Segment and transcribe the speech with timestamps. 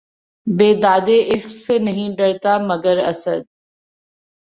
[0.47, 3.41] بیدادِ عشق سے نہیں ڈرتا، مگر اسد!